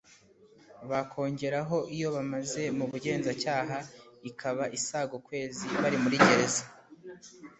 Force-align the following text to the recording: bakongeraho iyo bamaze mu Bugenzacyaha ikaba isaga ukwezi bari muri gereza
bakongeraho 0.89 1.77
iyo 1.95 2.07
bamaze 2.15 2.61
mu 2.77 2.85
Bugenzacyaha 2.91 3.77
ikaba 4.29 4.63
isaga 4.77 5.11
ukwezi 5.19 5.65
bari 5.81 5.97
muri 6.03 6.17
gereza 6.25 6.63